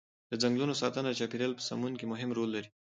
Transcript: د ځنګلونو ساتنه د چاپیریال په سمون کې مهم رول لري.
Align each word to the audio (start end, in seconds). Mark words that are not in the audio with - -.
د 0.31 0.33
ځنګلونو 0.41 0.73
ساتنه 0.81 1.09
د 1.09 1.15
چاپیریال 1.19 1.53
په 1.57 1.63
سمون 1.69 1.93
کې 1.99 2.05
مهم 2.11 2.29
رول 2.37 2.49
لري. 2.55 2.69